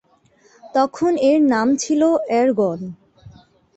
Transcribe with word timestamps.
তখন 0.75 1.11
এর 1.29 1.39
নাম 1.53 1.67
ছিল 1.83 2.01
এর্গন। 2.39 2.79